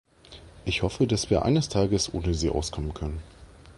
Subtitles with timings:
[0.65, 3.21] Ich hoffe, dass wir eines Tages ohne sie auskommen können.